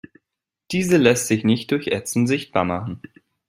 Diese 0.71 0.97
lässt 0.97 1.27
sich 1.27 1.43
nicht 1.43 1.69
durch 1.69 1.85
Ätzen 1.89 2.25
sichtbar 2.25 2.65
machen. 2.65 3.03